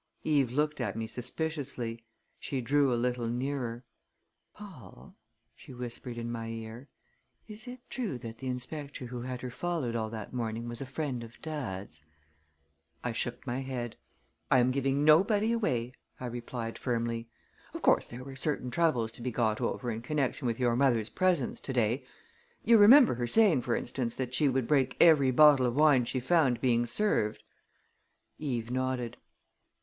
[0.23, 2.03] Eve looked at me suspiciously.
[2.39, 3.83] She drew a little nearer.
[4.55, 5.15] "Paul,"
[5.55, 6.89] she whispered in my ear,
[7.47, 10.87] "is it true that the inspector who had her followed all that morning was a
[10.87, 12.01] friend of dad's?"
[13.03, 13.95] I shook my head.
[14.49, 17.29] "I am giving nobody away," I replied firmly.
[17.75, 21.11] "Of course there were certain troubles to be got over in connection with your mother's
[21.11, 22.03] presence to day.
[22.63, 26.19] You remember her saying, for instance, that she would break every bottle of wine she
[26.19, 27.43] found being served?"
[28.39, 29.17] Eve nodded.